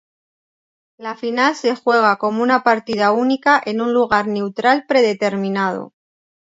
La 0.97 1.15
final 1.15 1.53
se 1.55 1.75
juega 1.75 2.17
como 2.17 2.41
una 2.41 2.63
partida 2.63 3.11
única 3.11 3.61
en 3.63 3.81
un 3.81 3.93
lugar 3.93 4.25
neutral 4.25 4.85
predeterminado. 4.87 5.93